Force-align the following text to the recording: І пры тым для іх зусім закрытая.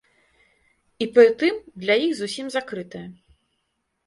І 1.05 1.07
пры 1.17 1.25
тым 1.43 1.55
для 1.83 1.95
іх 2.07 2.11
зусім 2.21 2.45
закрытая. 2.57 3.05